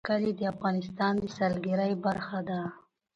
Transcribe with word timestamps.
کلي 0.09 0.31
د 0.39 0.41
افغانستان 0.53 1.13
د 1.21 1.23
سیلګرۍ 1.35 1.93
برخه 2.05 2.39
ده. 2.49 2.61